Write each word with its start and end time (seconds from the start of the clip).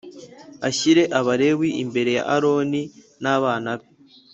Ushyire 0.69 1.03
Abalewi 1.19 1.69
imbere 1.83 2.09
ya 2.17 2.23
Aroni 2.35 2.81
n’ 3.23 3.25
abana 3.35 3.69
be 3.79 3.87